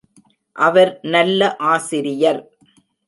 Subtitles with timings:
[0.55, 1.55] அவர் நல்ல
[1.65, 2.41] ஆசிரியர்.